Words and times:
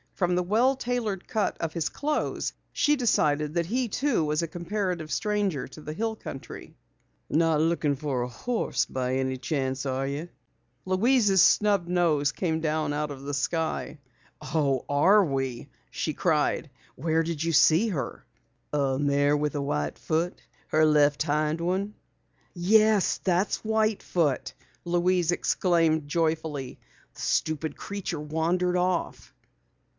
From 0.15 0.35
the 0.35 0.43
well 0.43 0.75
tailored 0.75 1.27
cut 1.27 1.57
of 1.59 1.73
his 1.73 1.89
clothes 1.89 2.53
she 2.73 2.95
decided 2.95 3.55
that 3.55 3.65
he 3.67 3.87
too 3.87 4.23
was 4.23 4.43
a 4.43 4.47
comparative 4.47 5.11
stranger 5.11 5.67
to 5.69 5.81
the 5.81 5.93
hill 5.93 6.15
country. 6.15 6.75
"Not 7.29 7.59
looking 7.59 7.95
for 7.95 8.21
a 8.21 8.27
horse 8.27 8.85
by 8.85 9.15
any 9.15 9.37
chance, 9.37 9.83
are 9.85 10.05
you?" 10.05 10.13
the 10.15 10.17
young 10.17 10.21
man 10.21 10.93
inquired. 10.93 10.99
Louise's 11.01 11.41
snub 11.41 11.87
nose 11.87 12.31
came 12.31 12.61
down 12.61 12.93
out 12.93 13.09
of 13.09 13.23
the 13.23 13.33
sky. 13.33 13.99
"Oh, 14.41 14.85
we 15.23 15.61
are!" 15.63 15.67
she 15.89 16.13
cried. 16.13 16.69
"Where 16.95 17.23
did 17.23 17.43
you 17.43 17.51
see 17.51 17.87
her?" 17.89 18.23
"A 18.73 18.99
mare 18.99 19.37
with 19.37 19.55
a 19.55 19.61
white 19.61 19.97
foot? 19.97 20.39
Her 20.67 20.85
left 20.85 21.23
hind 21.23 21.61
one?" 21.61 21.95
"Yes, 22.53 23.19
that's 23.23 23.63
White 23.63 24.01
Foot!" 24.03 24.53
Louise 24.85 25.31
exclaimed 25.31 26.07
joyfully. 26.07 26.79
"The 27.15 27.21
stupid 27.21 27.75
creature 27.75 28.19
wandered 28.19 28.77
off." 28.77 29.33